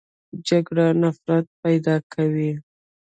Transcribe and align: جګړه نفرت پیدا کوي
جګړه 0.47 0.87
نفرت 1.01 1.45
پیدا 1.61 1.95
کوي 2.13 2.51